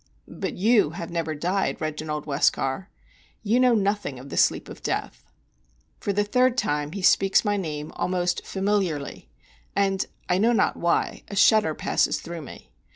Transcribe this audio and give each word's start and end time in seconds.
'""But 0.27 0.55
you 0.55 0.93
have 0.97 1.11
never 1.11 1.35
died, 1.35 1.79
Reginald 1.79 2.25
Westcar. 2.25 2.87
You 3.43 3.59
know 3.59 3.75
nothing 3.75 4.17
of 4.17 4.29
the 4.29 4.35
sleep 4.35 4.67
of 4.67 4.81
death." 4.81 5.23
For 5.99 6.11
the 6.11 6.23
third 6.23 6.57
time 6.57 6.93
he 6.93 7.03
speaks 7.03 7.45
my 7.45 7.55
name 7.55 7.91
almost 7.95 8.43
familiarly, 8.43 9.29
and—I 9.75 10.39
know 10.39 10.53
not 10.53 10.75
why—a 10.75 11.35
shudder 11.35 11.75
passes 11.75 12.19
through 12.19 12.41
me. 12.41 12.71